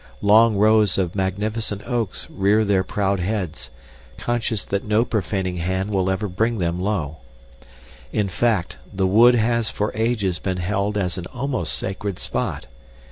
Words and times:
Long 0.23 0.55
rows 0.57 0.97
of 0.97 1.13
magnificent 1.13 1.83
oaks 1.85 2.27
rear 2.27 2.65
their 2.65 2.83
proud 2.83 3.19
heads, 3.19 3.69
conscious 4.17 4.65
that 4.65 4.83
no 4.83 5.05
profaning 5.05 5.57
hand 5.57 5.91
will 5.91 6.09
ever 6.09 6.27
bring 6.27 6.57
them 6.57 6.81
low. 6.81 7.17
In 8.11 8.27
fact, 8.27 8.79
the 8.91 9.05
Wood 9.05 9.35
has 9.35 9.69
for 9.69 9.91
ages 9.93 10.39
been 10.39 10.57
held 10.57 10.97
as 10.97 11.19
an 11.19 11.27
almost 11.27 11.73
sacred 11.73 12.17
spot. 12.17 12.65